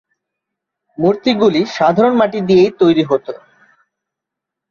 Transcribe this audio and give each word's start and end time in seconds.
মূর্তিগুলি 0.97 1.61
সাধারণত 1.77 2.17
মাটি 2.19 2.39
দিয়েই 2.47 2.71
তৈরি 2.81 3.03
হত। 3.03 3.25